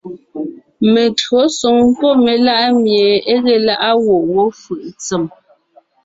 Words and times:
Meÿǒsoŋ 0.91 1.77
pɔ́ 1.99 2.13
melá’ 2.23 2.55
mie 2.81 3.09
é 3.31 3.35
ge 3.43 3.55
lá’a 3.67 3.89
gwɔ̂ 4.03 4.17
wó 4.33 4.43
fʉʼ 4.61 4.79
ntsèm: 4.91 5.23